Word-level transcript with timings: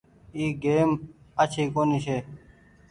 اي 0.35 0.45
گئيم 0.63 0.91
آڇي 1.41 1.63
ڪونيٚ 1.73 2.03
ڇي۔ 2.05 2.17